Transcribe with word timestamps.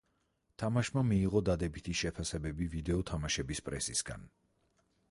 თამაშმა 0.61 1.03
მიიღო 1.09 1.41
დადებითი 1.51 1.95
შეფასებები 2.01 2.71
ვიდეო 2.73 3.07
თამაშების 3.13 3.65
პრესისგან. 3.69 4.29